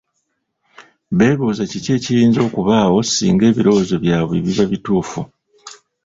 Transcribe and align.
Beebuuza 1.17 1.63
ki 1.71 1.79
ekiyinza 1.97 2.39
okubaawo 2.47 2.97
singa 3.03 3.43
ebirowoozo 3.51 3.95
byabwe 4.03 4.35
biba 4.45 4.63
bituufu. 4.71 5.19